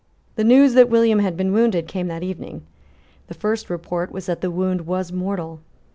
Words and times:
The 0.35 0.43
news 0.43 0.73
that 0.73 0.89
William 0.89 1.19
had 1.19 1.37
been 1.37 1.53
wounded 1.53 1.87
came 1.87 2.07
that 2.07 2.23
evening. 2.23 2.63
The 3.27 3.35
first 3.35 3.69
report 3.69 4.11
was 4.11 4.25
that 4.25 4.41
the 4.41 4.49
wound 4.49 4.87
was 4.87 5.11
mortal. 5.11 5.59